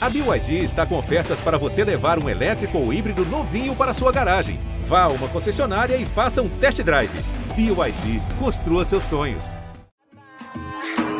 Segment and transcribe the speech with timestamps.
[0.00, 4.12] A BYD está com ofertas para você levar um elétrico ou híbrido novinho para sua
[4.12, 4.60] garagem.
[4.84, 7.10] Vá a uma concessionária e faça um test drive.
[7.56, 9.56] BYD, construa seus sonhos.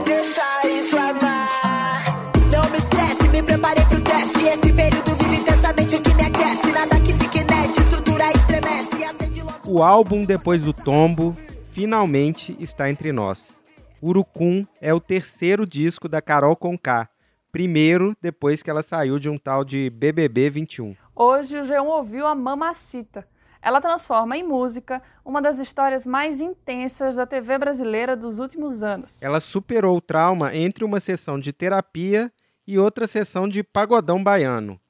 [0.04, 2.32] Deixa inflamar.
[2.52, 4.44] Não me estresse, me preparei pro teste.
[4.44, 6.70] Esse período vive intensamente o que me aquece.
[6.70, 9.04] Nada que fique net, estrutura estremece.
[9.04, 9.58] Acende logo.
[9.64, 11.34] O álbum Depois do Tombo
[11.72, 13.58] finalmente está entre nós.
[14.00, 17.08] Urucum é o terceiro disco da Carol Conká,
[17.50, 20.96] primeiro depois que ela saiu de um tal de BBB 21.
[21.14, 23.26] Hoje o G1 ouviu a Mamacita.
[23.60, 29.20] Ela transforma em música uma das histórias mais intensas da TV brasileira dos últimos anos.
[29.20, 32.32] Ela superou o trauma entre uma sessão de terapia
[32.66, 34.80] e outra sessão de pagodão baiano.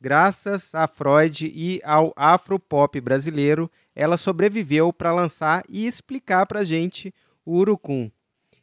[0.00, 7.14] Graças a Freud e ao afropop brasileiro, ela sobreviveu para lançar e explicar para gente
[7.44, 8.10] o Urucum.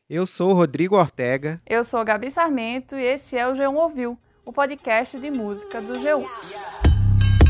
[0.10, 1.62] Eu sou o Rodrigo Ortega.
[1.68, 6.00] Eu sou Gabi Sarmento e esse é o G1 Ouviu, o podcast de música do
[6.00, 6.26] G1.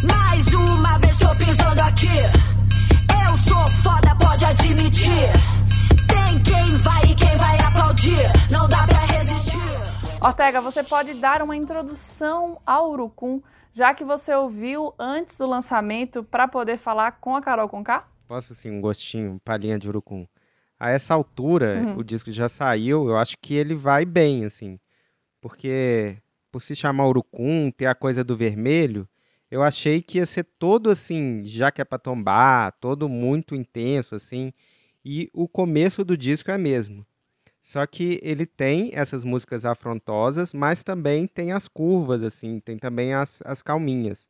[0.06, 2.20] Mais uma vez tô pisando aqui.
[3.26, 5.08] Eu sou foda, pode admitir.
[6.06, 8.52] Tem quem vai e quem vai aplaudir.
[8.52, 10.22] Não dá pra resistir.
[10.22, 16.26] Ortega, você pode dar uma introdução ao Urucum, já que você ouviu antes do lançamento
[16.26, 18.06] para poder falar com a Carol Conká?
[18.28, 20.28] Posso sim, um gostinho, palhinha de Urucum.
[20.80, 24.80] A essa altura, o disco já saiu, eu acho que ele vai bem, assim.
[25.42, 26.18] Porque
[26.52, 29.08] por se chamar Urucum, ter a coisa do vermelho,
[29.52, 34.16] eu achei que ia ser todo assim, já que é pra tombar, todo muito intenso,
[34.16, 34.54] assim.
[35.04, 37.04] E o começo do disco é mesmo.
[37.62, 43.14] Só que ele tem essas músicas afrontosas, mas também tem as curvas, assim, tem também
[43.14, 44.28] as, as calminhas.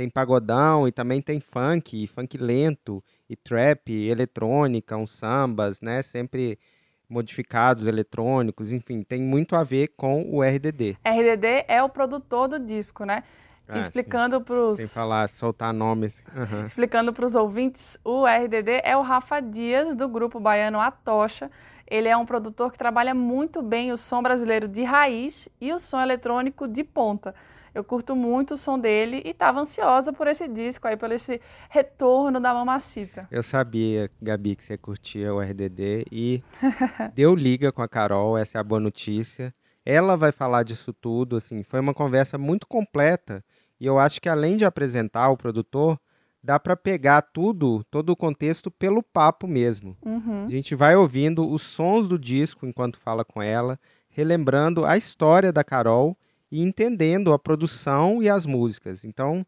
[0.00, 6.00] Tem pagodão e também tem funk, funk lento, e trap, e eletrônica, uns sambas, né?
[6.00, 6.58] Sempre
[7.06, 10.96] modificados, eletrônicos, enfim, tem muito a ver com o RDD.
[11.04, 13.24] RDD é o produtor do disco, né?
[13.68, 16.22] Ah, Explicando para os Sem falar, soltar nomes.
[16.34, 16.64] Aham.
[16.64, 21.50] Explicando para os ouvintes, o RDD é o Rafa Dias, do grupo baiano A Tocha.
[21.86, 25.78] Ele é um produtor que trabalha muito bem o som brasileiro de raiz e o
[25.78, 27.34] som eletrônico de ponta.
[27.74, 31.40] Eu curto muito o som dele e estava ansiosa por esse disco aí, por esse
[31.68, 33.28] retorno da Mamacita.
[33.30, 36.42] Eu sabia, Gabi, que você curtia o RDD e
[37.14, 39.54] deu liga com a Carol, essa é a boa notícia.
[39.84, 43.44] Ela vai falar disso tudo, assim, foi uma conversa muito completa
[43.80, 45.98] e eu acho que além de apresentar o produtor,
[46.42, 49.96] dá para pegar tudo, todo o contexto pelo papo mesmo.
[50.04, 50.46] Uhum.
[50.46, 53.78] A gente vai ouvindo os sons do disco enquanto fala com ela,
[54.10, 56.16] relembrando a história da Carol
[56.50, 59.04] e entendendo a produção e as músicas.
[59.04, 59.46] Então,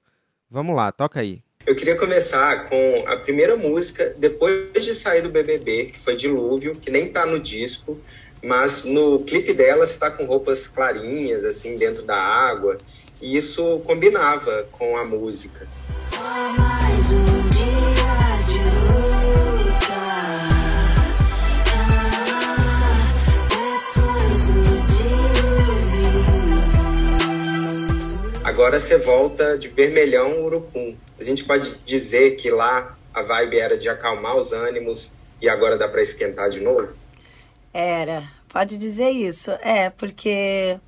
[0.51, 1.43] vamos lá, toca aí.
[1.65, 6.75] Eu queria começar com a primeira música depois de sair do BBB, que foi Dilúvio,
[6.75, 7.99] que nem tá no disco,
[8.43, 12.77] mas no clipe dela você tá com roupas clarinhas, assim, dentro da água,
[13.21, 15.69] e isso combinava com a música.
[16.11, 17.42] Só mais um
[28.63, 30.97] Agora você volta de vermelhão urucum.
[31.19, 35.77] A gente pode dizer que lá a vibe era de acalmar os ânimos e agora
[35.77, 36.95] dá para esquentar de novo?
[37.75, 39.51] Era, pode dizer isso.
[39.63, 40.79] É, porque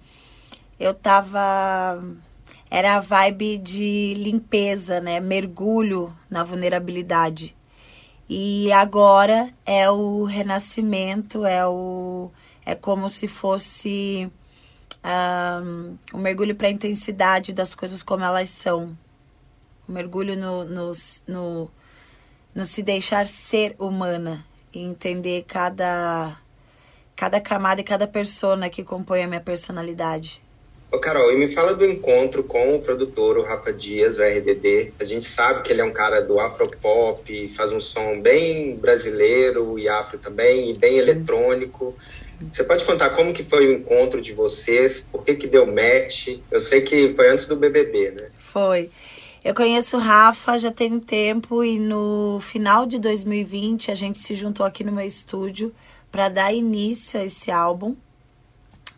[0.78, 2.00] eu tava.
[2.70, 5.18] Era a vibe de limpeza, né?
[5.18, 7.56] Mergulho na vulnerabilidade.
[8.28, 12.30] E agora é o renascimento, é o.
[12.64, 14.30] É como se fosse
[15.04, 18.96] um, mergulho para a intensidade das coisas como elas são.
[19.88, 20.92] Um mergulho no, no,
[21.28, 21.70] no,
[22.54, 26.38] no se deixar ser humana e entender cada
[27.16, 30.43] cada camada e cada persona que compõe a minha personalidade.
[30.92, 34.92] Ô Carol, e me fala do encontro com o produtor, o Rafa Dias, o RDD.
[35.00, 39.76] A gente sabe que ele é um cara do afropop, faz um som bem brasileiro
[39.76, 41.96] e afro também, e bem eletrônico.
[42.50, 45.08] Você pode contar como que foi o encontro de vocês?
[45.10, 46.38] Por que que deu match?
[46.50, 48.28] Eu sei que foi antes do BBB, né?
[48.38, 48.88] Foi.
[49.44, 54.18] Eu conheço o Rafa já tem um tempo e no final de 2020 a gente
[54.20, 55.74] se juntou aqui no meu estúdio
[56.12, 57.96] para dar início a esse álbum.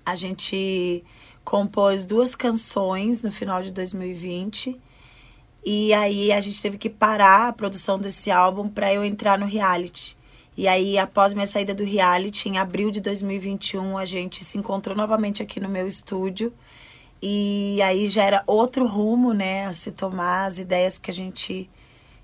[0.05, 1.03] A gente
[1.47, 4.79] compôs duas canções no final de 2020
[5.65, 9.47] e aí a gente teve que parar a produção desse álbum para eu entrar no
[9.47, 10.17] reality.
[10.57, 14.97] E aí, após minha saída do reality, em abril de 2021, a gente se encontrou
[14.97, 16.53] novamente aqui no meu estúdio.
[17.23, 20.47] E aí já era outro rumo, né, a se tomar.
[20.47, 21.69] As ideias que a gente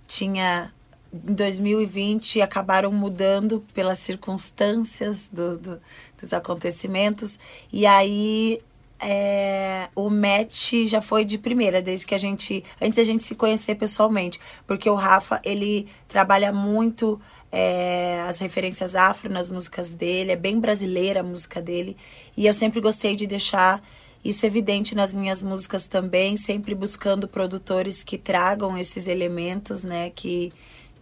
[0.07, 0.73] tinha
[1.13, 5.81] em 2020 acabaram mudando pelas circunstâncias do, do-
[6.21, 7.39] dos acontecimentos.
[7.73, 8.61] E aí
[9.03, 12.65] é, o match já foi de primeira, desde que a gente.
[12.81, 14.39] Antes da gente se conhecer pessoalmente.
[14.67, 17.21] Porque o Rafa, ele trabalha muito
[17.51, 21.97] é, as referências afro nas músicas dele, é bem brasileira a música dele.
[22.37, 23.83] E eu sempre gostei de deixar
[24.25, 30.11] isso evidente nas minhas músicas também, sempre buscando produtores que tragam esses elementos, né?
[30.11, 30.53] Que,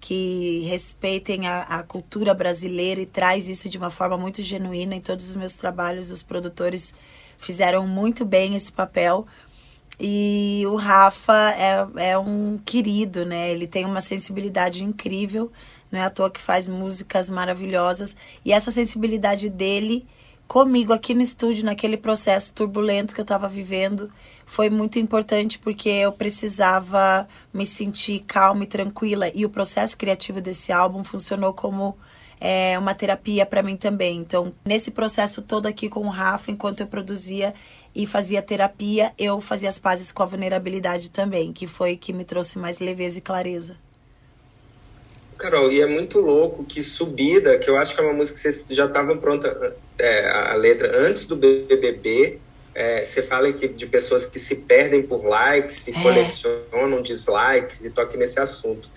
[0.00, 4.94] que respeitem a, a cultura brasileira e traz isso de uma forma muito genuína.
[4.94, 6.94] Em todos os meus trabalhos, os produtores
[7.40, 9.26] fizeram muito bem esse papel.
[9.98, 13.50] E o Rafa é, é um querido, né?
[13.50, 15.50] Ele tem uma sensibilidade incrível
[15.90, 18.16] não é à toa que faz músicas maravilhosas.
[18.44, 20.06] E essa sensibilidade dele
[20.46, 24.10] comigo aqui no estúdio, naquele processo turbulento que eu estava vivendo,
[24.46, 29.30] foi muito importante porque eu precisava me sentir calma e tranquila.
[29.34, 31.96] E o processo criativo desse álbum funcionou como
[32.40, 34.16] é, uma terapia para mim também.
[34.16, 37.52] Então, nesse processo todo aqui com o Rafa, enquanto eu produzia
[37.94, 42.24] e fazia terapia, eu fazia as pazes com a vulnerabilidade também, que foi que me
[42.24, 43.76] trouxe mais leveza e clareza.
[45.36, 48.42] Carol, e é muito louco que Subida, que eu acho que é uma música que
[48.42, 52.38] vocês já estavam pronta é, a letra antes do BBB,
[52.74, 56.02] é, você fala que, de pessoas que se perdem por likes, e é.
[56.02, 58.90] colecionam dislikes, e toque nesse assunto.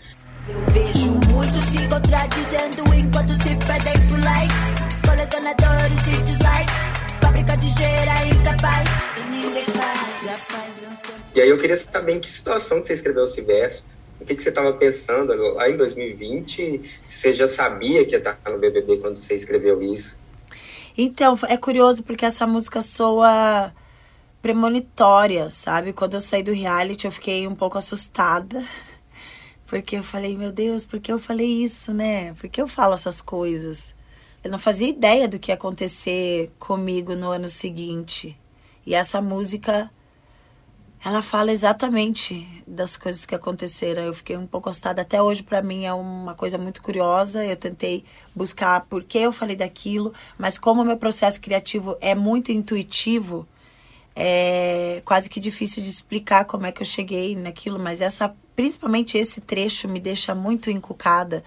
[0.47, 0.92] Eu vejo se
[1.93, 4.55] contradizendo enquanto se perdem por likes,
[5.07, 6.73] colecionadores de dislikes,
[7.21, 11.21] fábrica de gera incapaz, e ninguém faz, já faz um tempo.
[11.35, 13.85] E aí eu queria saber em que situação que você escreveu esse verso,
[14.19, 16.81] o que, que você estava pensando lá em 2020?
[17.05, 20.19] Você já sabia que ia estar no BBB quando você escreveu isso?
[20.97, 23.71] Então, é curioso porque essa música soa
[24.41, 25.93] premonitória, sabe?
[25.93, 28.63] Quando eu saí do reality, eu fiquei um pouco assustada.
[29.73, 32.35] Porque eu falei, meu Deus, por que eu falei isso, né?
[32.35, 33.95] Por que eu falo essas coisas?
[34.43, 38.39] Eu não fazia ideia do que ia acontecer comigo no ano seguinte.
[38.85, 39.89] E essa música
[41.03, 44.03] ela fala exatamente das coisas que aconteceram.
[44.03, 45.01] Eu fiquei um pouco assustada.
[45.01, 47.43] Até hoje, para mim, é uma coisa muito curiosa.
[47.43, 48.05] Eu tentei
[48.35, 53.47] buscar por que eu falei daquilo, mas como o meu processo criativo é muito intuitivo,
[54.15, 57.79] é quase que difícil de explicar como é que eu cheguei naquilo.
[57.79, 61.43] Mas essa, principalmente esse trecho, me deixa muito encucada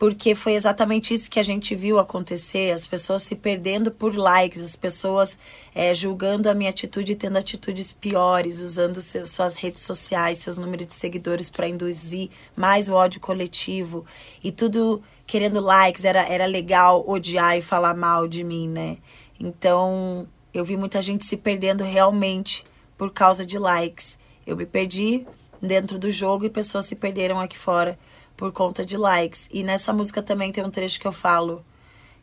[0.00, 4.58] porque foi exatamente isso que a gente viu acontecer, as pessoas se perdendo por likes,
[4.58, 5.38] as pessoas
[5.74, 10.56] é, julgando a minha atitude e tendo atitudes piores, usando seu, suas redes sociais, seus
[10.56, 14.06] números de seguidores para induzir mais o ódio coletivo
[14.42, 18.96] e tudo querendo likes, era, era legal odiar e falar mal de mim, né?
[19.38, 22.64] Então, eu vi muita gente se perdendo realmente
[22.96, 24.18] por causa de likes.
[24.46, 25.26] Eu me perdi
[25.60, 27.98] dentro do jogo e pessoas se perderam aqui fora
[28.36, 29.48] por conta de likes.
[29.52, 31.64] E nessa música também tem um trecho que eu falo,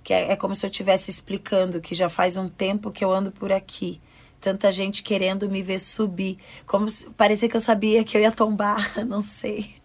[0.03, 3.11] que é, é como se eu estivesse explicando que já faz um tempo que eu
[3.11, 4.01] ando por aqui.
[4.39, 6.37] Tanta gente querendo me ver subir.
[6.65, 9.75] Como se, parecia que eu sabia que eu ia tombar, não sei.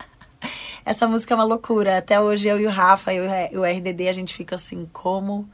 [0.84, 1.98] Essa música é uma loucura.
[1.98, 3.20] Até hoje eu e o Rafa e
[3.56, 5.48] o RDD a gente fica assim, como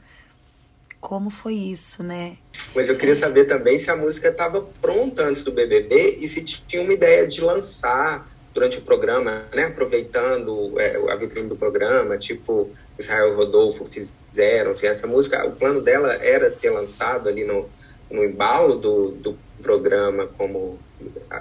[0.99, 2.37] como foi isso, né?
[2.75, 6.43] Mas eu queria saber também se a música estava pronta antes do BBB e se
[6.43, 12.17] tinha uma ideia de lançar durante o programa, né, aproveitando é, a vitrine do programa,
[12.17, 17.69] tipo Israel Rodolfo fizeram, assim, essa música, o plano dela era ter lançado ali no,
[18.09, 20.79] no embalo do, do programa como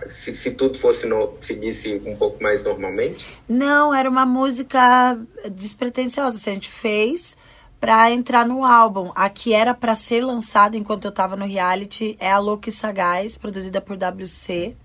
[0.06, 3.26] se, se tudo fosse no, seguisse um pouco mais normalmente?
[3.48, 5.18] Não, era uma música
[5.50, 7.36] despretensiosa, assim, a gente fez
[7.80, 9.10] para entrar no álbum.
[9.14, 13.36] A que era para ser lançada enquanto eu estava no reality é a Louca Sagaz,
[13.36, 14.76] produzida por WC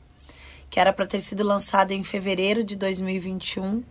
[0.73, 3.83] que era para ter sido lançada em fevereiro de 2021.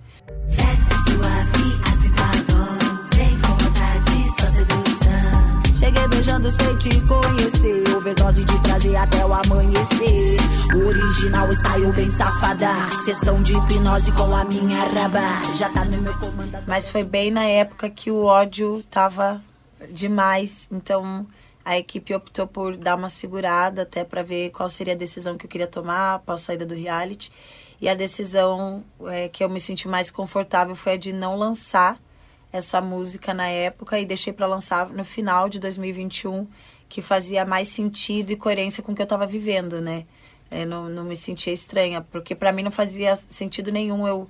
[5.92, 7.96] Cheguei beijando sem te conhecer.
[7.96, 10.38] Overdose de prazer até o amanhecer.
[10.74, 12.68] Original saiu bem safada.
[13.04, 15.54] Sessão de hipnose com a minha raba.
[15.54, 16.64] Já tá no meu comando.
[16.66, 19.42] Mas foi bem na época que o ódio tava
[19.90, 20.68] demais.
[20.72, 21.26] Então
[21.62, 25.44] a equipe optou por dar uma segurada até para ver qual seria a decisão que
[25.44, 27.30] eu queria tomar após a saída do reality.
[27.82, 31.98] E a decisão é, que eu me senti mais confortável foi a de não lançar
[32.52, 36.46] essa música na época e deixei para lançar no final de 2021,
[36.88, 40.04] que fazia mais sentido e coerência com o que eu estava vivendo, né?
[40.50, 44.28] Eu não, não me sentia estranha, porque para mim não fazia sentido nenhum eu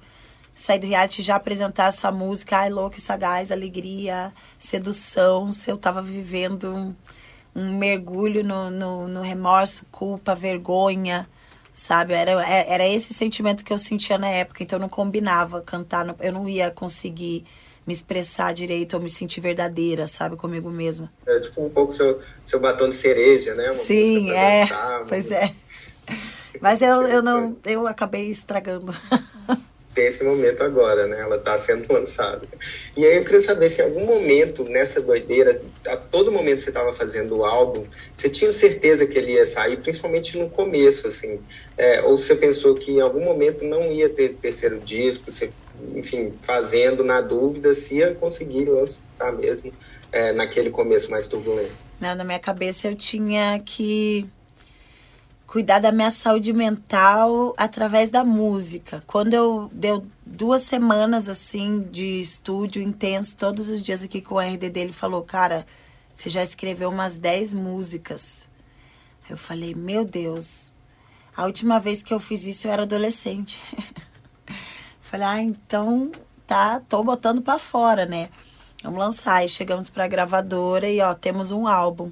[0.55, 6.01] sair do reality já apresentar essa música, ai, louca, sagaz, alegria, sedução, se eu estava
[6.01, 6.95] vivendo um,
[7.57, 11.29] um mergulho no, no, no, remorso, culpa, vergonha,
[11.73, 12.13] sabe?
[12.15, 16.33] Era, é, era esse sentimento que eu sentia na época, então não combinava cantar, eu
[16.33, 17.45] não ia conseguir
[17.87, 21.13] me expressar direito ou me sentir verdadeira, sabe, comigo mesma.
[21.27, 23.71] É tipo um pouco seu, seu batom de cereja, né?
[23.71, 24.61] Uma Sim, é.
[24.61, 25.55] Dançar, pois é.
[26.61, 28.95] Mas eu, eu não, eu acabei estragando.
[29.95, 31.21] Tem esse momento agora, né?
[31.21, 32.49] Ela está sendo lançada.
[32.97, 36.63] E aí eu queria saber se em algum momento, nessa doideira, a todo momento que
[36.63, 37.85] você estava fazendo o álbum,
[38.17, 41.41] você tinha certeza que ele ia sair, principalmente no começo, assim.
[41.77, 45.51] É, ou você pensou que em algum momento não ia ter terceiro disco, você
[45.95, 49.73] enfim, fazendo na dúvida se ia conseguir lançar mesmo
[50.11, 51.73] é, naquele começo mais turbulento.
[52.01, 54.27] Não, na minha cabeça eu tinha que
[55.47, 59.03] cuidar da minha saúde mental através da música.
[59.07, 64.41] Quando eu deu duas semanas assim de estúdio intenso, todos os dias aqui com o
[64.41, 65.67] RDD, ele falou: "Cara,
[66.15, 68.49] você já escreveu umas 10 músicas".
[69.29, 70.73] Eu falei: "Meu Deus.
[71.37, 73.61] A última vez que eu fiz isso eu era adolescente".
[75.13, 76.11] Falei, ah, então
[76.47, 78.31] tá, tô botando para fora, né?
[78.83, 79.45] Vamos lançar.
[79.45, 82.11] E chegamos pra gravadora e, ó, temos um álbum.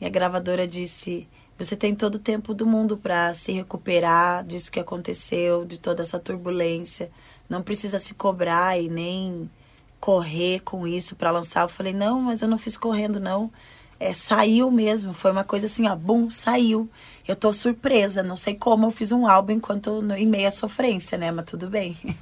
[0.00, 1.26] E a gravadora disse:
[1.58, 6.02] Você tem todo o tempo do mundo para se recuperar disso que aconteceu, de toda
[6.02, 7.10] essa turbulência.
[7.48, 9.50] Não precisa se cobrar e nem
[9.98, 11.62] correr com isso para lançar.
[11.62, 13.50] Eu falei: Não, mas eu não fiz correndo, não.
[13.98, 15.12] É, saiu mesmo.
[15.12, 16.88] Foi uma coisa assim, ó, bum, saiu.
[17.26, 21.16] Eu tô surpresa, não sei como eu fiz um álbum enquanto no, em meia sofrência,
[21.16, 21.30] né?
[21.30, 21.96] Mas tudo bem.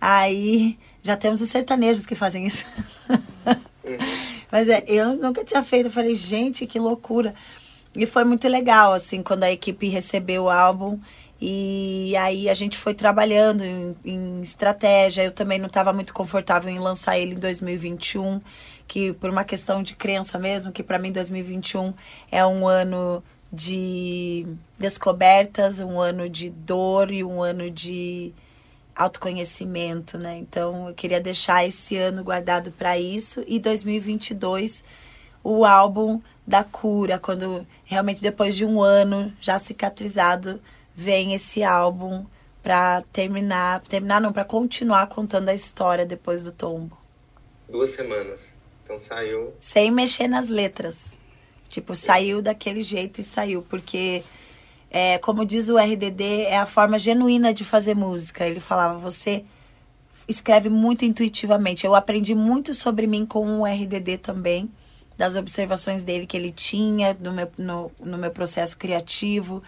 [0.00, 2.64] Aí já temos os sertanejos que fazem isso.
[4.50, 5.86] Mas é, eu nunca tinha feito.
[5.86, 7.34] Eu falei, gente, que loucura.
[7.96, 11.00] E foi muito legal, assim, quando a equipe recebeu o álbum.
[11.40, 15.24] E aí a gente foi trabalhando em, em estratégia.
[15.24, 18.40] Eu também não estava muito confortável em lançar ele em 2021,
[18.86, 21.94] que por uma questão de crença mesmo, que para mim 2021
[22.30, 23.22] é um ano
[23.52, 24.46] de
[24.78, 28.32] descobertas, um ano de dor e um ano de
[28.94, 30.36] autoconhecimento, né?
[30.38, 34.84] Então, eu queria deixar esse ano guardado para isso e 2022
[35.42, 40.60] o álbum da cura, quando realmente depois de um ano já cicatrizado
[40.94, 42.24] vem esse álbum
[42.62, 46.96] para terminar, terminar não, para continuar contando a história depois do tombo.
[47.68, 48.58] Duas semanas.
[48.84, 49.54] Então saiu.
[49.58, 51.18] Sem mexer nas letras.
[51.68, 54.22] Tipo, saiu daquele jeito e saiu, porque,
[54.90, 58.46] é, como diz o RDD, é a forma genuína de fazer música.
[58.46, 59.44] Ele falava, você
[60.28, 61.84] escreve muito intuitivamente.
[61.84, 64.70] Eu aprendi muito sobre mim com o RDD também,
[65.16, 69.62] das observações dele que ele tinha no meu, no, no meu processo criativo.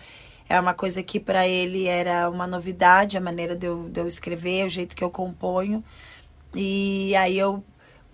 [0.49, 4.07] É uma coisa que para ele era uma novidade, a maneira de eu, de eu
[4.07, 5.83] escrever, o jeito que eu componho.
[6.55, 7.65] E aí eu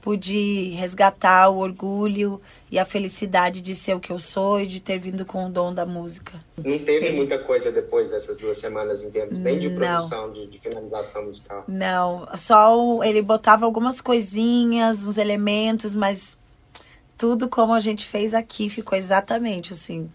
[0.02, 4.82] pude resgatar o orgulho e a felicidade de ser o que eu sou e de
[4.82, 6.44] ter vindo com o dom da música.
[6.56, 7.16] Não teve Ele...
[7.18, 11.64] muita coisa depois dessas duas semanas em termos nem de produção, de, de, finalização musical?
[11.68, 16.36] Não, só ele botava algumas coisinhas, uns elementos, mas
[17.16, 20.10] tudo como a gente fez aqui ficou exatamente assim.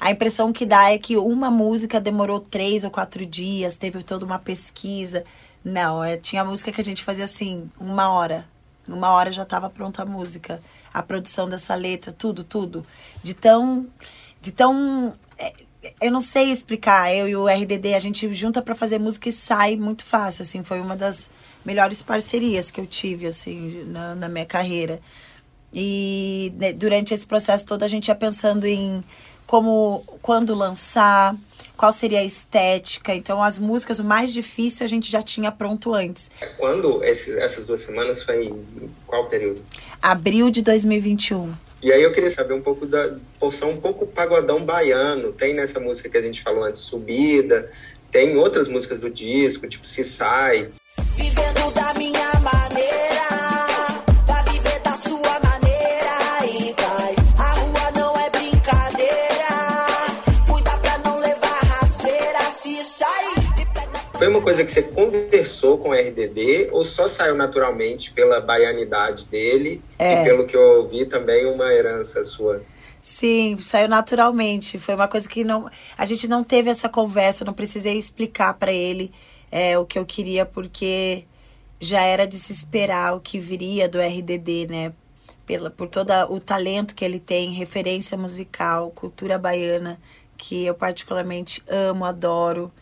[0.00, 4.24] A impressão que dá é que uma música demorou três ou quatro dias, teve toda
[4.24, 5.22] uma pesquisa.
[5.64, 8.44] Não, é, tinha música que a gente fazia assim, uma hora
[8.88, 10.60] numa hora já estava pronta a música,
[10.92, 12.84] a produção dessa letra, tudo, tudo.
[13.22, 13.86] De tão.
[14.40, 15.14] De tão.
[15.38, 15.52] É,
[16.00, 17.14] eu não sei explicar.
[17.14, 20.42] Eu e o RDD, a gente junta para fazer música e sai muito fácil.
[20.42, 21.30] Assim, foi uma das
[21.64, 25.00] melhores parcerias que eu tive, assim, na, na minha carreira.
[25.72, 29.04] E né, durante esse processo todo a gente ia pensando em
[29.46, 31.36] como, quando lançar,
[31.78, 33.14] qual seria a estética.
[33.14, 36.28] Então, as músicas, o mais difícil a gente já tinha pronto antes.
[36.58, 39.62] Quando esses, essas duas semanas foi em qual período?
[40.02, 41.54] Abril de 2021.
[41.80, 45.32] E aí eu queria saber um pouco da porção um pouco pagodão baiano.
[45.32, 47.68] Tem nessa música que a gente falou antes, Subida.
[48.10, 50.70] Tem outras músicas do disco, tipo Se Sai.
[64.48, 70.22] Coisa que você conversou com o RDD ou só saiu naturalmente pela baianidade dele é.
[70.22, 72.62] e pelo que eu ouvi também uma herança sua?
[73.02, 74.78] Sim, saiu naturalmente.
[74.78, 78.72] Foi uma coisa que não, a gente não teve essa conversa, não precisei explicar para
[78.72, 79.12] ele
[79.52, 81.24] é, o que eu queria porque
[81.78, 84.94] já era de se esperar o que viria do RDD, né?
[85.44, 90.00] Pela, por todo o talento que ele tem, referência musical, cultura baiana,
[90.38, 92.72] que eu particularmente amo, adoro.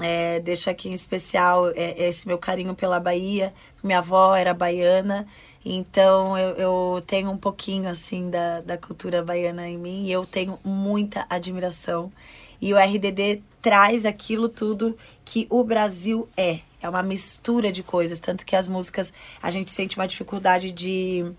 [0.00, 3.52] É, deixo aqui em especial é, esse meu carinho pela Bahia.
[3.82, 5.26] Minha avó era baiana,
[5.64, 10.26] então eu, eu tenho um pouquinho assim da, da cultura baiana em mim e eu
[10.26, 12.12] tenho muita admiração.
[12.60, 16.60] E o RDD traz aquilo tudo que o Brasil é.
[16.80, 19.12] É uma mistura de coisas, tanto que as músicas
[19.42, 21.32] a gente sente uma dificuldade de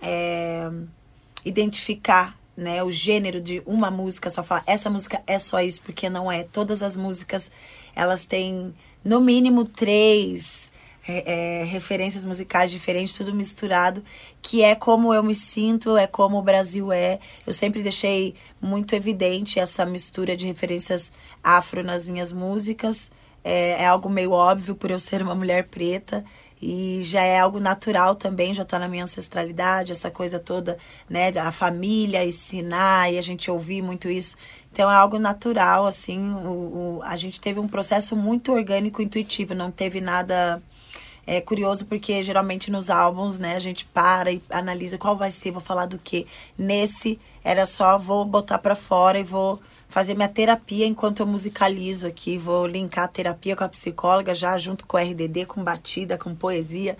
[0.00, 0.68] é,
[1.44, 6.10] identificar né, o gênero de uma música, só falar essa música é só isso, porque
[6.10, 6.42] não é.
[6.42, 7.52] Todas as músicas
[7.98, 8.72] elas têm
[9.04, 10.72] no mínimo três
[11.06, 14.04] é, é, referências musicais diferentes, tudo misturado,
[14.40, 17.18] que é como eu me sinto, é como o Brasil é.
[17.46, 21.12] Eu sempre deixei muito evidente essa mistura de referências
[21.42, 23.10] afro nas minhas músicas.
[23.42, 26.24] É, é algo meio óbvio por eu ser uma mulher preta
[26.60, 30.76] e já é algo natural também, já está na minha ancestralidade, essa coisa toda,
[31.08, 34.36] né, a família ensinar e a gente ouvir muito isso.
[34.72, 39.54] Então é algo natural, assim, o, o a gente teve um processo muito orgânico, intuitivo,
[39.54, 40.62] não teve nada
[41.28, 45.50] é curioso porque geralmente nos álbuns, né, a gente para e analisa qual vai ser,
[45.50, 46.26] vou falar do que.
[46.56, 49.60] Nesse era só vou botar para fora e vou
[49.90, 54.56] fazer minha terapia enquanto eu musicalizo aqui, vou linkar a terapia com a psicóloga já
[54.56, 56.96] junto com o RDD, com batida, com poesia.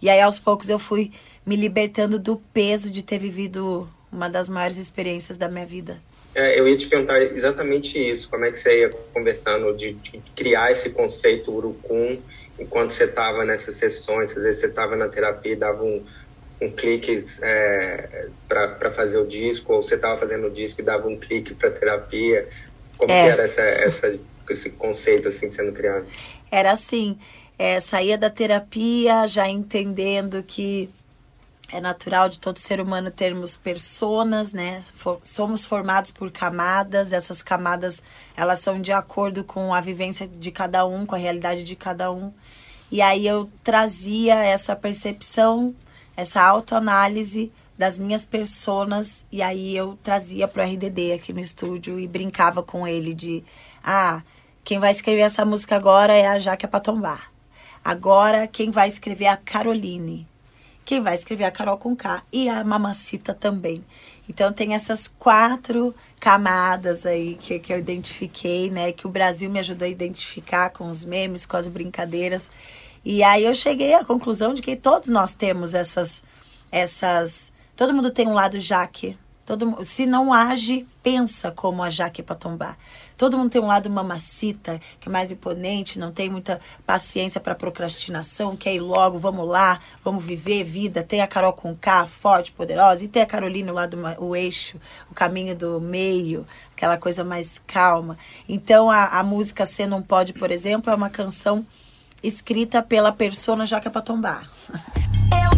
[0.00, 1.10] E aí aos poucos eu fui
[1.44, 6.00] me libertando do peso de ter vivido uma das maiores experiências da minha vida.
[6.34, 10.22] É, eu ia te perguntar exatamente isso, como é que você ia conversando de, de
[10.34, 12.18] criar esse conceito urucum
[12.58, 16.02] enquanto você estava nessas sessões, às vezes você estava na terapia e dava um,
[16.60, 21.06] um clique é, para fazer o disco, ou você estava fazendo o disco e dava
[21.06, 22.46] um clique para terapia,
[22.96, 23.24] como é.
[23.24, 26.06] que era essa, essa, esse conceito assim sendo criado?
[26.50, 27.18] Era assim,
[27.58, 30.88] é, saía da terapia já entendendo que
[31.72, 34.82] é natural de todo ser humano termos personas, né?
[35.22, 38.02] Somos formados por camadas, essas camadas
[38.36, 42.12] elas são de acordo com a vivência de cada um, com a realidade de cada
[42.12, 42.30] um.
[42.90, 45.74] E aí eu trazia essa percepção,
[46.14, 52.06] essa autoanálise das minhas personas e aí eu trazia pro RDD aqui no estúdio e
[52.06, 53.42] brincava com ele de
[53.82, 54.22] ah,
[54.62, 57.32] quem vai escrever essa música agora é a Jaque Patombar.
[57.82, 60.30] Agora quem vai escrever é a Caroline
[60.84, 63.84] quem vai escrever a Carol com K e a Mamacita também.
[64.28, 68.92] Então tem essas quatro camadas aí que, que eu identifiquei, né?
[68.92, 72.50] Que o Brasil me ajudou a identificar com os memes, com as brincadeiras.
[73.04, 76.22] E aí eu cheguei à conclusão de que todos nós temos essas.
[76.70, 79.18] essas todo mundo tem um lado Jaque.
[79.52, 82.74] Todo, se não age, pensa como a Jaque Patombá.
[83.18, 87.54] Todo mundo tem um lado mamacita, que é mais imponente, não tem muita paciência para
[87.54, 91.02] procrastinação, quer ir logo, vamos lá, vamos viver vida.
[91.02, 94.80] Tem a Carol com K, forte, poderosa, e tem a Carolina lá do o eixo,
[95.10, 98.16] o caminho do meio, aquela coisa mais calma.
[98.48, 101.66] Então a, a música Cê Não Pode, por exemplo, é uma canção
[102.22, 104.44] escrita pela persona Jaque Patombá.
[105.44, 105.51] Eu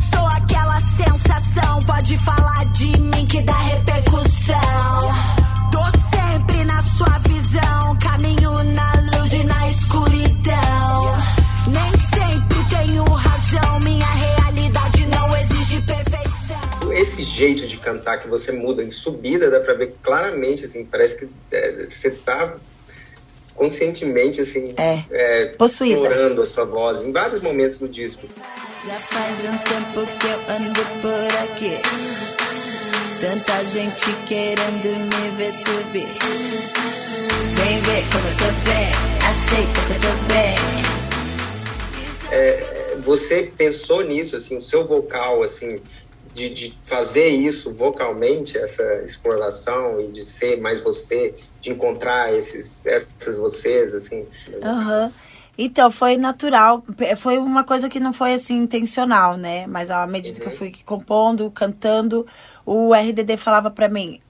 [0.85, 5.35] sensação, pode falar de mim que dá repercussão
[6.97, 7.99] sua visão.
[7.99, 11.17] Caminho na luz e na escuridão.
[11.69, 16.93] Nem sempre tenho razão, minha realidade não exige perfeição.
[16.93, 21.19] Esse jeito de cantar que você muda em subida, dá pra ver claramente, assim, parece
[21.19, 22.55] que é, você tá
[23.55, 28.29] conscientemente, assim, é, é, explorando a sua voz em vários momentos do disco.
[28.87, 31.81] Já faz um tempo que eu ando por aqui.
[33.19, 36.09] Tanta gente querendo me ver subir.
[37.55, 38.93] Vem ver como eu tô bem,
[39.31, 40.57] aceita que eu tô bem.
[42.31, 45.81] É, você pensou nisso, assim, o seu vocal, assim,
[46.35, 52.85] de, de, fazer isso vocalmente, essa exploração e de ser mais você, de encontrar esses,
[52.85, 54.27] essas vocês, assim.
[54.63, 55.11] Uhum.
[55.57, 56.83] Então, foi natural.
[57.17, 59.67] Foi uma coisa que não foi assim intencional, né?
[59.67, 60.43] Mas à medida uhum.
[60.43, 60.59] que eu uhum.
[60.59, 62.27] fui compondo, cantando,
[62.67, 64.21] o RDD falava para mim: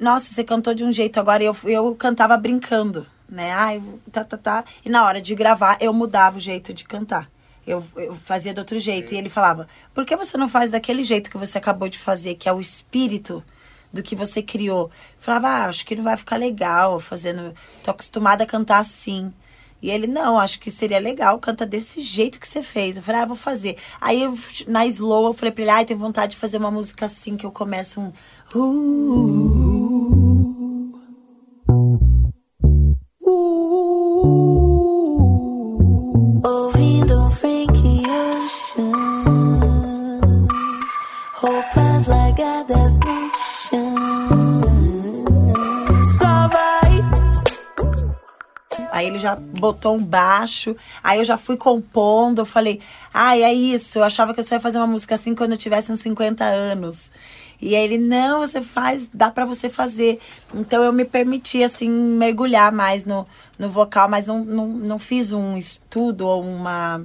[0.00, 1.42] Nossa, você cantou de um jeito agora.
[1.42, 3.52] E eu, eu cantava brincando, né?
[3.52, 4.64] Ai, tá, tá, tá.
[4.84, 7.28] E na hora de gravar, eu mudava o jeito de cantar.
[7.66, 9.10] Eu, eu fazia de outro jeito.
[9.10, 9.16] Uhum.
[9.16, 12.36] E ele falava: Por que você não faz daquele jeito que você acabou de fazer,
[12.36, 13.42] que é o espírito?
[13.92, 14.86] do que você criou.
[14.86, 14.90] Eu
[15.20, 17.54] falava, ah, acho que não vai ficar legal fazendo.
[17.84, 19.32] Tô acostumada a cantar assim.
[19.84, 22.96] E ele, não, acho que seria legal, canta desse jeito que você fez.
[22.96, 23.76] Eu falei, ah, vou fazer.
[24.00, 24.34] Aí eu,
[24.66, 27.36] na slow, eu falei pra ele, ai, ah, tenho vontade de fazer uma música assim,
[27.36, 28.10] que eu começo um.
[28.54, 28.62] Uh,
[31.68, 34.13] uh, uh,
[49.24, 52.80] já botou um baixo, aí eu já fui compondo, eu falei,
[53.12, 55.52] ai, ah, é isso, eu achava que eu só ia fazer uma música assim quando
[55.52, 57.10] eu tivesse uns 50 anos.
[57.60, 60.20] E aí ele, não, você faz, dá para você fazer.
[60.52, 63.26] Então eu me permiti, assim, mergulhar mais no,
[63.58, 67.00] no vocal, mas não, não, não fiz um estudo ou uma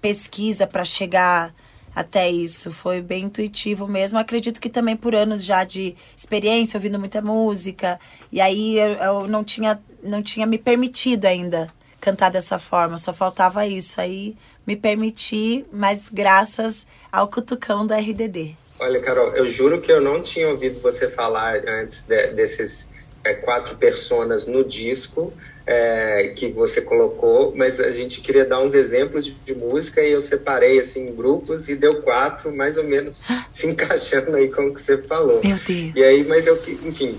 [0.00, 1.54] pesquisa para chegar
[1.94, 2.72] até isso.
[2.72, 4.18] Foi bem intuitivo mesmo.
[4.18, 7.98] Acredito que também por anos já de experiência, ouvindo muita música.
[8.30, 11.68] E aí eu, eu não, tinha, não tinha me permitido ainda
[12.00, 12.98] cantar dessa forma.
[12.98, 14.00] Só faltava isso.
[14.00, 18.56] Aí me permiti, mas graças ao cutucão do RDD.
[18.78, 22.90] Olha, Carol, eu juro que eu não tinha ouvido você falar antes de, desses
[23.22, 25.32] é, quatro personas no disco
[25.66, 30.12] é, que você colocou, mas a gente queria dar uns exemplos de, de, música e
[30.12, 34.66] eu separei assim em grupos e deu quatro, mais ou menos se encaixando aí com
[34.66, 35.40] o que você falou.
[35.42, 35.68] Meu Deus.
[35.68, 37.18] E aí, mas eu, enfim,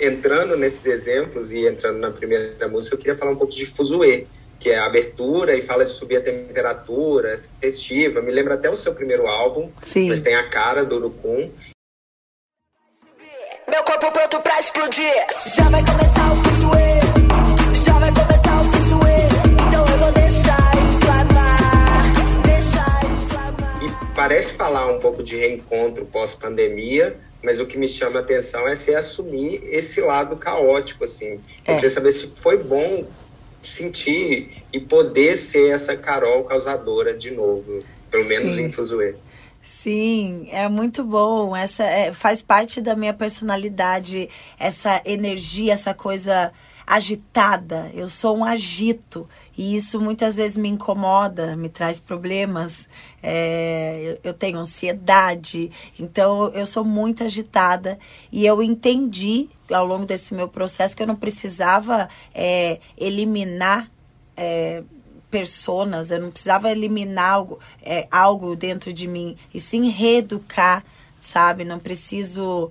[0.00, 4.26] entrando nesses exemplos e entrando na primeira música, eu queria falar um pouco de Fuzue,
[4.58, 8.22] que é a abertura e fala de subir a temperatura, festiva.
[8.22, 10.08] Me lembra até o seu primeiro álbum, Sim.
[10.08, 11.50] mas tem a cara do Urucum.
[13.68, 15.26] Meu corpo pronto pra explodir.
[15.56, 17.21] Já vai começar o fuzuê.
[18.02, 18.72] Vai começar o.
[19.68, 22.42] Então eu vou deixar inflamar.
[22.44, 23.84] Deixar inflamar.
[23.84, 28.66] E parece falar um pouco de reencontro pós-pandemia, mas o que me chama a atenção
[28.66, 31.34] é se assumir esse lado caótico, assim.
[31.64, 31.74] Eu É.
[31.76, 33.06] queria saber se foi bom
[33.60, 37.78] sentir e poder ser essa Carol causadora de novo,
[38.10, 38.64] pelo menos Sim.
[38.64, 39.14] em Fuzuê.
[39.62, 41.54] Sim, é muito bom.
[41.54, 46.52] Essa é- faz parte da minha personalidade, essa energia, essa coisa
[46.92, 47.90] agitada.
[47.94, 49.26] Eu sou um agito
[49.56, 52.86] e isso muitas vezes me incomoda, me traz problemas.
[53.22, 57.98] É, eu, eu tenho ansiedade, então eu sou muito agitada
[58.30, 63.90] e eu entendi ao longo desse meu processo que eu não precisava é, eliminar
[64.36, 64.82] é,
[65.30, 70.84] personas, eu não precisava eliminar algo, é, algo dentro de mim, e sim reeducar,
[71.18, 71.64] sabe?
[71.64, 72.70] Não preciso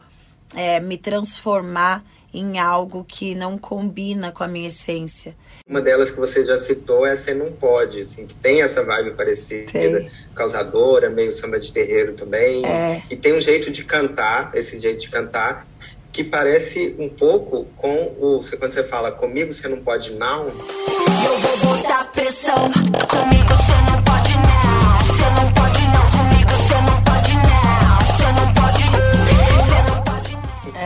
[0.53, 5.35] é, me transformar em algo que não combina com a minha essência.
[5.67, 9.11] Uma delas que você já citou é Você Não Pode, assim, que tem essa vibe
[9.11, 10.09] parecida, Tem.
[10.35, 12.65] causadora, meio samba de terreiro também.
[12.65, 13.03] É.
[13.09, 15.65] E tem um jeito de cantar, esse jeito de cantar,
[16.11, 18.41] que parece um pouco com o.
[18.59, 20.47] Quando você fala comigo, você não pode não.
[20.47, 22.69] Eu vou botar pressão.
[23.09, 23.40] Comigo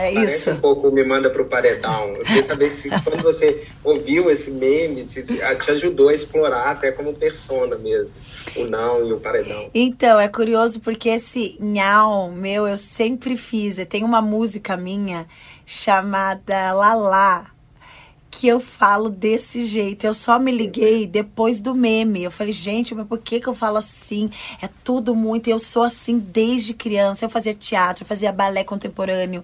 [0.08, 0.50] É Parece isso.
[0.52, 2.08] um pouco me manda pro paredão.
[2.16, 6.70] Eu queria saber se quando você ouviu esse meme, se se- te ajudou a explorar
[6.70, 8.12] até como persona mesmo.
[8.56, 9.68] O não e o paredão.
[9.74, 13.76] Então, é curioso porque esse nhau meu eu sempre fiz.
[13.88, 15.26] Tem uma música minha
[15.66, 17.50] chamada Lalá,
[18.30, 20.04] que eu falo desse jeito.
[20.06, 22.22] Eu só me liguei depois do meme.
[22.24, 24.30] Eu falei, gente, mas por que, que eu falo assim?
[24.62, 25.48] É tudo muito.
[25.48, 27.24] Eu sou assim desde criança.
[27.24, 29.42] Eu fazia teatro, eu fazia balé contemporâneo.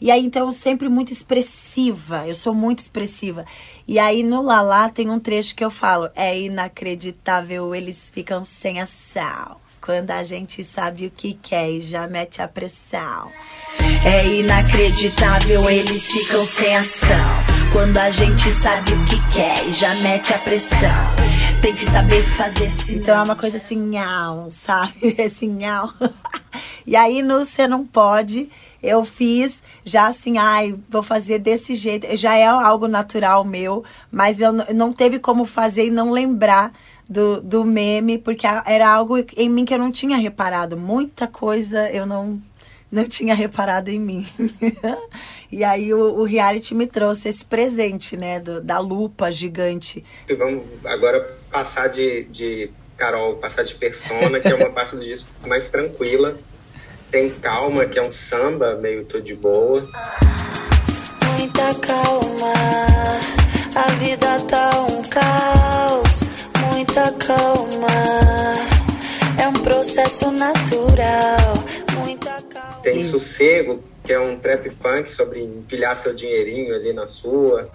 [0.00, 2.26] E aí, então, sempre muito expressiva.
[2.26, 3.44] Eu sou muito expressiva.
[3.86, 8.80] E aí, no Lalá, tem um trecho que eu falo: é inacreditável, eles ficam sem
[8.80, 9.56] ação.
[9.80, 13.30] Quando a gente sabe o que quer e já mete a pressão.
[14.02, 17.44] É inacreditável, eles ficam sem ação.
[17.70, 20.78] Quando a gente sabe o que quer e já mete a pressão.
[21.60, 22.94] Tem que saber fazer sim.
[22.94, 23.92] Então é uma coisa assim,
[24.50, 24.92] sabe?
[25.18, 25.92] Esse nhau.
[26.86, 28.50] E aí no Você Não Pode,
[28.84, 32.06] eu fiz já assim, ai, vou fazer desse jeito.
[32.16, 36.72] Já é algo natural meu, mas eu não teve como fazer e não lembrar
[37.08, 40.76] do, do meme, porque era algo em mim que eu não tinha reparado.
[40.76, 42.40] Muita coisa eu não,
[42.90, 44.26] não tinha reparado em mim.
[45.50, 50.04] e aí o, o reality me trouxe esse presente, né, do- da lupa gigante.
[50.28, 51.20] E vamos agora
[51.50, 56.38] passar de, de Carol, passar de persona, que é uma parte do disco mais tranquila.
[57.14, 59.88] Tem calma, que é um samba meio tô de boa.
[61.38, 62.52] Muita calma,
[63.72, 66.10] a vida tá um caos.
[66.72, 67.86] Muita calma,
[69.40, 71.64] é um processo natural.
[72.00, 72.80] Muita calma.
[72.82, 77.70] Tem sossego, que é um trap funk sobre empilhar seu dinheirinho ali na sua.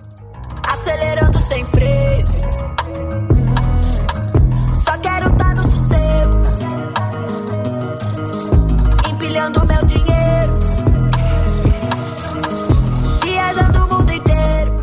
[0.67, 2.78] Acelerando sem freio.
[9.39, 10.59] Empilhando meu dinheiro.
[13.23, 14.75] Viajando o mundo inteiro.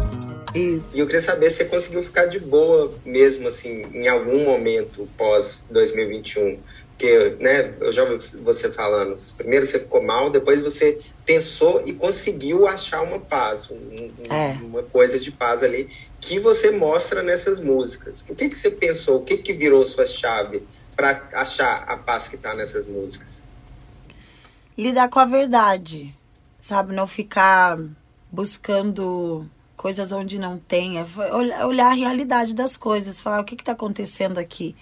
[0.54, 0.96] Isso.
[0.96, 5.06] E eu queria saber se você conseguiu ficar de boa mesmo, assim, em algum momento
[5.18, 6.58] pós 2021.
[6.88, 11.92] Porque, né, eu já ouvi você falando, primeiro você ficou mal, depois você pensou e
[11.92, 14.56] conseguiu achar uma paz, um- um- É.
[14.62, 15.86] uma coisa de paz ali,
[16.18, 18.24] que você mostra nessas músicas.
[18.30, 19.18] O que, que você pensou?
[19.18, 20.62] O que, que virou sua chave
[20.96, 23.44] para achar a paz que está nessas músicas?
[24.76, 26.14] Lidar com a verdade,
[26.58, 26.94] sabe?
[26.94, 27.78] Não ficar
[28.30, 31.06] buscando coisas onde não tem, é
[31.64, 34.74] olhar a realidade das coisas, falar o que está acontecendo aqui.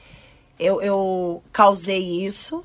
[0.59, 2.65] Eu, eu causei isso,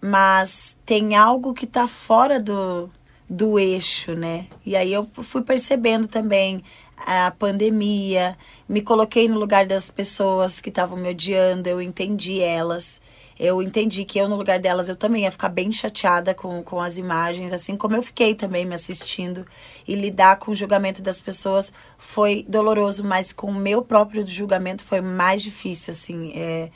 [0.00, 2.88] mas tem algo que está fora do,
[3.28, 4.46] do eixo, né?
[4.64, 6.64] E aí eu fui percebendo também
[6.96, 8.36] a pandemia,
[8.68, 13.00] me coloquei no lugar das pessoas que estavam me odiando, eu entendi elas.
[13.42, 16.78] Eu entendi que eu, no lugar delas, eu também ia ficar bem chateada com, com
[16.78, 19.46] as imagens, assim como eu fiquei também me assistindo.
[19.88, 24.84] E lidar com o julgamento das pessoas foi doloroso, mas com o meu próprio julgamento
[24.84, 26.32] foi mais difícil, assim.
[26.34, 26.68] É,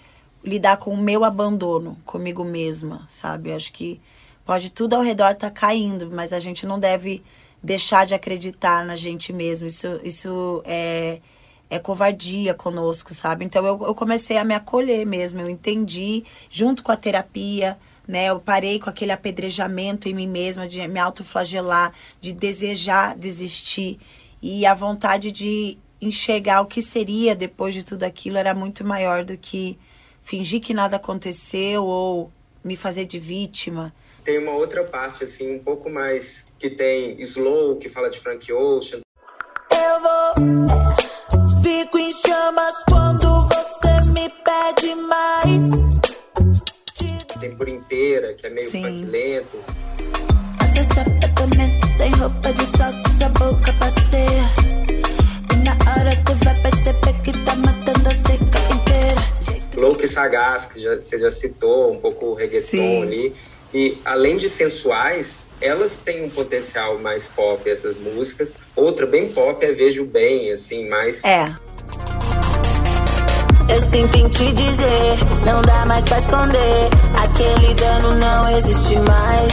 [0.42, 3.50] lidar com o meu abandono comigo mesma, sabe?
[3.50, 4.00] Eu acho que
[4.42, 7.22] pode tudo ao redor estar tá caindo, mas a gente não deve
[7.62, 9.66] deixar de acreditar na gente mesmo.
[9.66, 11.20] Isso, isso é,
[11.74, 13.44] é covardia conosco, sabe?
[13.44, 15.40] Então eu, eu comecei a me acolher mesmo.
[15.40, 18.26] Eu entendi, junto com a terapia, né?
[18.26, 23.98] Eu parei com aquele apedrejamento em mim mesma, de me autoflagelar, de desejar desistir.
[24.40, 29.24] E a vontade de enxergar o que seria depois de tudo aquilo era muito maior
[29.24, 29.78] do que
[30.22, 32.32] fingir que nada aconteceu ou
[32.62, 33.92] me fazer de vítima
[34.24, 38.50] tem uma outra parte, assim, um pouco mais que tem Slow, que fala de Frank
[38.50, 39.00] Ocean.
[39.70, 41.03] Eu vou,
[41.64, 45.70] fico em chamas quando você me pede mais.
[47.40, 48.82] Tem por inteira, que é meio Sim.
[48.82, 49.58] funk lento.
[50.60, 54.44] Acessa apartamento sem roupa de salto, essa boca passeia.
[55.52, 57.23] E na hora tu vai perceber que
[59.84, 63.02] Louco e Sagaz, que já, você já citou, um pouco o reggaeton Sim.
[63.02, 63.34] ali.
[63.74, 68.54] E além de sensuais, elas têm um potencial mais pop, essas músicas.
[68.74, 71.22] Outra bem pop é Vejo Bem, assim, mais.
[71.24, 71.54] É.
[73.68, 76.88] Eu sinto em te dizer, não dá mais pra esconder.
[77.22, 79.52] Aquele dano não existe mais.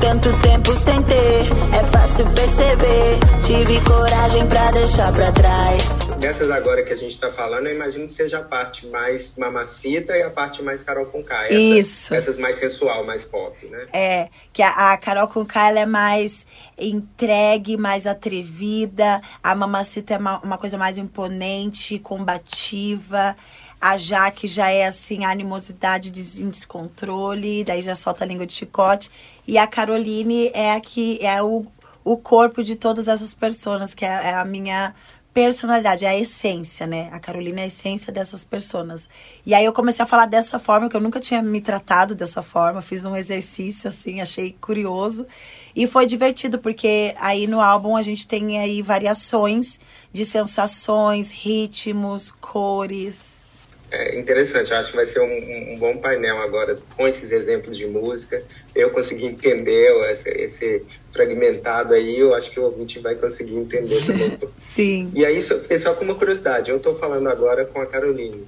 [0.00, 3.18] Tanto tempo sem ter, é fácil perceber.
[3.44, 5.97] Tive coragem pra deixar pra trás.
[6.18, 10.16] Nessas agora que a gente está falando, eu imagino que seja a parte mais mamacita
[10.16, 11.44] e a parte mais Carol Conká.
[11.44, 12.14] Essa, Isso.
[12.14, 13.86] Essas mais sensual, mais pop, né?
[13.92, 16.44] É, que a, a Carol Conká, ela é mais
[16.76, 19.22] entregue, mais atrevida.
[19.40, 23.36] A mamacita é uma, uma coisa mais imponente, combativa.
[23.80, 26.08] A Jaque já é assim, a animosidade
[26.42, 29.08] em descontrole, daí já solta a língua de chicote.
[29.46, 31.64] E a Caroline é a que é o,
[32.04, 34.92] o corpo de todas essas pessoas, que é, é a minha
[35.32, 37.08] personalidade, é a essência, né?
[37.12, 39.08] A Carolina é a essência dessas pessoas.
[39.46, 42.42] E aí eu comecei a falar dessa forma, que eu nunca tinha me tratado dessa
[42.42, 42.82] forma.
[42.82, 45.26] Fiz um exercício, assim, achei curioso.
[45.74, 49.78] E foi divertido, porque aí no álbum a gente tem aí variações
[50.12, 53.47] de sensações, ritmos, cores.
[53.90, 57.76] É interessante, eu acho que vai ser um, um, bom painel agora com esses exemplos
[57.76, 58.42] de música.
[58.74, 64.04] Eu consegui entender esse, esse, fragmentado aí, eu acho que o ouvinte vai conseguir entender
[64.04, 64.38] também.
[64.68, 65.10] Sim.
[65.14, 68.46] E aí, só, só com uma curiosidade, eu estou falando agora com a Caroline.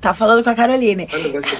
[0.00, 1.06] Tá falando com a Caroline.
[1.06, 1.56] Quando você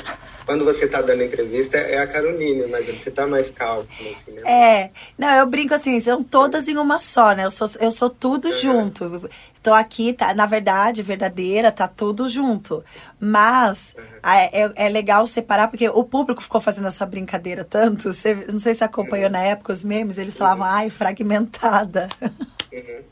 [0.48, 4.40] quando você está dando entrevista é a Caroline, mas você está mais calmo, assim, né?
[4.50, 7.44] É, não, eu brinco assim, são todas em uma só, né?
[7.44, 8.54] Eu sou, eu sou tudo uhum.
[8.54, 9.30] junto.
[9.62, 12.82] Tô aqui, tá, na verdade, verdadeira, tá tudo junto.
[13.20, 14.04] Mas uhum.
[14.24, 18.14] é, é, legal separar, porque o público ficou fazendo essa brincadeira tanto.
[18.14, 19.32] Você, não sei se acompanhou uhum.
[19.32, 20.72] na época os memes, eles falavam, uhum.
[20.72, 22.08] ai, fragmentada.
[22.72, 23.02] Uhum.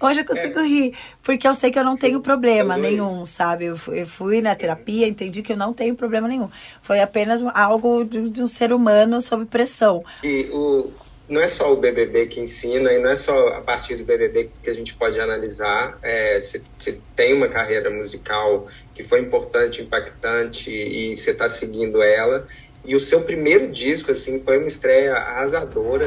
[0.00, 0.66] Hoje eu consigo é.
[0.66, 3.66] rir, porque eu sei que eu não Sim, tenho problema nenhum, sabe?
[3.66, 6.48] Eu fui, eu fui, na terapia, entendi que eu não tenho problema nenhum.
[6.82, 10.04] Foi apenas algo de, de um ser humano sob pressão.
[10.24, 10.90] E o,
[11.28, 14.50] não é só o BBB que ensina, e não é só a partir do BBB
[14.62, 15.98] que a gente pode analisar.
[16.02, 22.02] É, você, você tem uma carreira musical que foi importante, impactante, e você está seguindo
[22.02, 22.44] ela.
[22.84, 26.06] E o seu primeiro disco, assim, foi uma estreia arrasadora.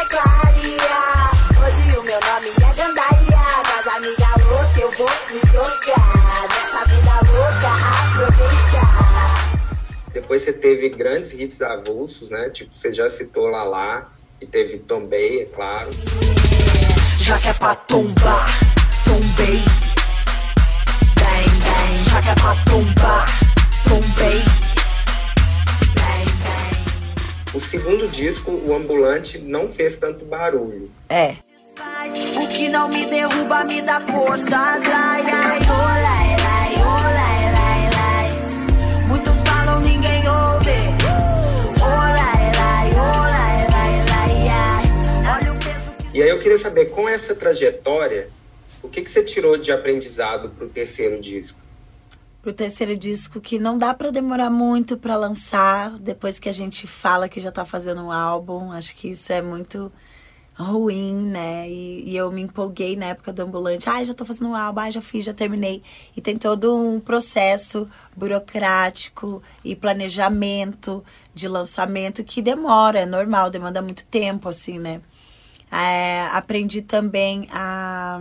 [0.00, 0.39] Hoje
[10.30, 12.50] Depois você teve grandes hits avulsos, né?
[12.50, 15.90] Tipo, você já citou Lala, e teve Tombei, é claro.
[17.18, 18.46] Já que é pra tombar,
[19.04, 19.58] tombei.
[21.18, 22.10] Bang, bang.
[22.10, 23.26] Já que é pra tombar,
[23.88, 24.40] tombei.
[27.52, 30.92] O segundo disco, o Ambulante, não fez tanto barulho.
[31.08, 31.32] É.
[32.40, 34.52] O que não me derruba me dá forças.
[34.52, 36.29] Ai, ai, olai,
[46.20, 48.28] E aí eu queria saber, com essa trajetória,
[48.82, 51.58] o que, que você tirou de aprendizado para o terceiro disco?
[52.42, 56.86] pro terceiro disco que não dá para demorar muito para lançar depois que a gente
[56.86, 58.70] fala que já tá fazendo um álbum.
[58.70, 59.90] Acho que isso é muito
[60.54, 61.66] ruim, né?
[61.70, 63.88] E, e, eu me empolguei na época do ambulante.
[63.88, 65.82] Ai, já tô fazendo um álbum, ai, já fiz, já terminei.
[66.14, 71.02] E tem todo um processo burocrático e planejamento
[71.34, 75.00] de lançamento que demora, é normal, demanda muito tempo, assim, né?
[75.70, 78.20] É, aprendi também a,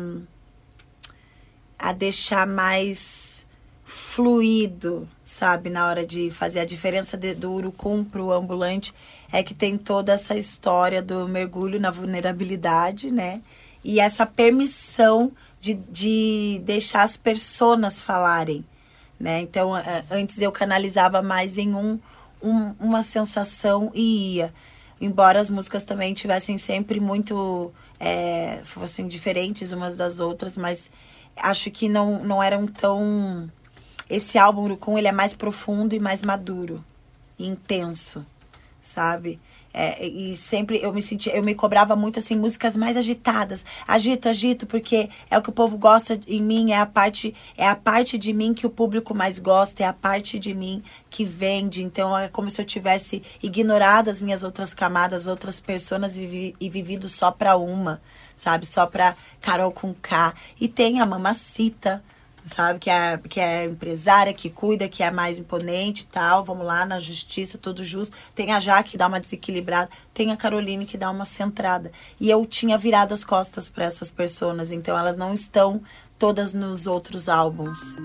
[1.77, 3.47] a deixar mais
[3.83, 8.93] fluido, sabe, na hora de fazer a diferença de, do urucum pro ambulante
[9.31, 13.41] é que tem toda essa história do mergulho na vulnerabilidade, né?
[13.83, 18.65] E essa permissão de, de deixar as personas falarem,
[19.19, 19.41] né?
[19.41, 19.71] Então,
[20.09, 21.99] antes eu canalizava mais em um,
[22.41, 24.53] um, uma sensação e ia.
[24.99, 27.71] Embora as músicas também tivessem sempre muito...
[27.99, 30.89] É, fossem diferentes umas das outras, mas
[31.35, 33.49] acho que não, não eram tão...
[34.09, 36.83] Esse álbum Urucum, ele é mais profundo e mais maduro,
[37.37, 38.25] e intenso
[38.81, 39.39] sabe?
[39.71, 43.63] É, e sempre eu me sentia, eu me cobrava muito assim, músicas mais agitadas.
[43.87, 47.67] Agito, agito, porque é o que o povo gosta em mim, é a parte, é
[47.67, 51.23] a parte de mim que o público mais gosta, é a parte de mim que
[51.23, 51.83] vende.
[51.83, 56.55] Então é como se eu tivesse ignorado as minhas outras camadas, outras pessoas e, vivi,
[56.59, 58.01] e vivido só para uma,
[58.35, 58.65] sabe?
[58.65, 60.33] Só para Carol com K.
[60.59, 62.03] E tem a Mamacita,
[62.49, 62.79] sabe?
[62.79, 66.43] Que é, que é empresária, que cuida, que é mais imponente e tal.
[66.43, 68.15] Vamos lá, na justiça, tudo justo.
[68.35, 69.89] Tem a Jaque que dá uma desequilibrada.
[70.13, 71.91] Tem a Caroline que dá uma centrada.
[72.19, 75.81] E eu tinha virado as costas para essas pessoas, então elas não estão
[76.17, 77.95] todas nos outros álbuns.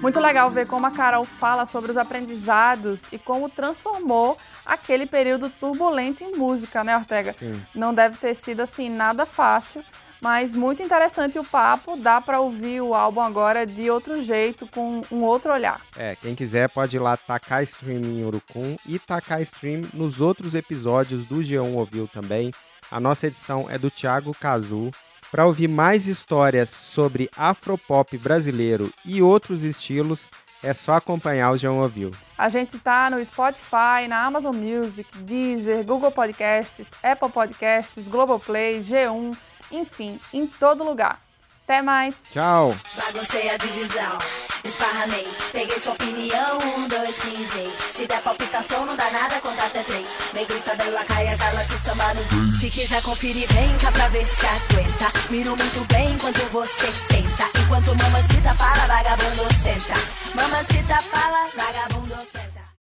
[0.00, 5.50] Muito legal ver como a Carol fala sobre os aprendizados e como transformou aquele período
[5.50, 7.36] turbulento em música, né, Ortega?
[7.38, 7.62] Sim.
[7.74, 9.84] Não deve ter sido assim nada fácil,
[10.18, 11.98] mas muito interessante o papo.
[11.98, 15.82] Dá para ouvir o álbum agora de outro jeito, com um outro olhar.
[15.94, 20.54] É, quem quiser pode ir lá tacar stream em Urucum e tacar stream nos outros
[20.54, 22.52] episódios do G1 Ouviu também.
[22.90, 24.90] A nossa edição é do Thiago Cazu.
[25.30, 30.28] Para ouvir mais histórias sobre afropop brasileiro e outros estilos,
[30.60, 32.10] é só acompanhar o João Ouviu.
[32.36, 39.36] A gente está no Spotify, na Amazon Music, Deezer, Google Podcasts, Apple Podcasts, Globoplay, G1,
[39.70, 41.20] enfim, em todo lugar.
[41.70, 42.16] Até mais.
[42.32, 42.76] Tchau.
[42.96, 44.18] Baguncei a divisão,
[44.64, 47.72] esparramei, peguei sua opinião, um, dois, pisei.
[47.92, 50.08] Se der palpitação, não dá nada, conta até três.
[50.32, 54.26] Me grita dela, caia, cala que samba no Se quiser conferir, vem cá pra ver
[54.26, 55.12] se aguenta.
[55.30, 57.48] Miro muito bem enquanto você tenta.
[57.64, 59.94] Enquanto mamacita fala, vagabundo senta.
[60.34, 61.30] Mamacita fala,